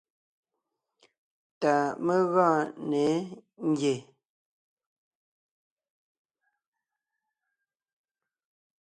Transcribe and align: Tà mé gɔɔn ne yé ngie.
Tà 1.61 1.73
mé 2.05 2.15
gɔɔn 2.33 2.61
ne 2.89 3.01
yé 3.09 3.13
ngie. 3.69 3.95